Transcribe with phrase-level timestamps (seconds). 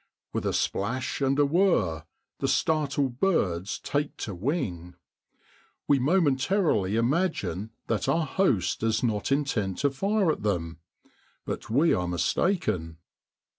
[0.33, 2.05] With a splash and a whirr,
[2.39, 4.95] the startled birds take to wing.
[5.87, 10.79] We momentarily imagine that our host does not in tend to fire at them,
[11.45, 12.97] but we are mistaken.